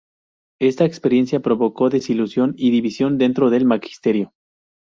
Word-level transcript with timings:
Esta 0.59 0.83
experiencia 0.85 1.41
provocó 1.41 1.91
desilusión 1.91 2.55
y 2.57 2.71
división 2.71 3.19
dentro 3.19 3.51
del 3.51 3.65
magisterio. 3.65 4.33